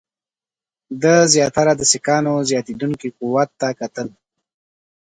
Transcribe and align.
ده 1.01 1.13
زیاتره 1.33 1.73
د 1.77 1.81
سیکهانو 1.91 2.33
زیاتېدونکي 2.49 3.09
قوت 3.17 3.49
ته 3.59 3.67
کتل. 3.79 4.07